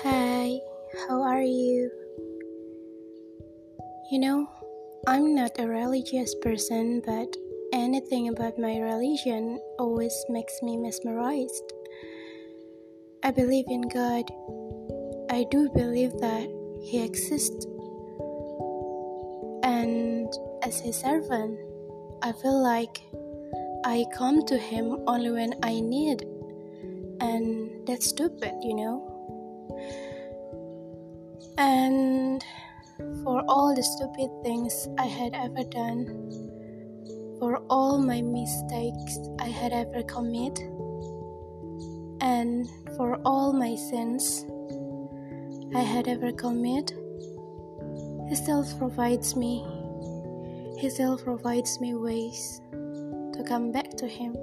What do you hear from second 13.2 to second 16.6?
I believe in God. I do believe that